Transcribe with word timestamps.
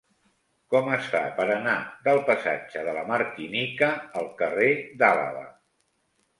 Com 0.73 0.87
es 0.95 1.09
fa 1.15 1.21
per 1.39 1.45
anar 1.57 1.75
del 2.07 2.23
passatge 2.31 2.83
de 2.89 2.97
la 2.97 3.05
Martinica 3.13 3.93
al 4.23 4.29
carrer 4.43 4.75
d'Àlaba? 5.05 5.49